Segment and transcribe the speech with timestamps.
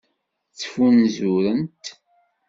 [0.51, 1.85] Ttfunzurent.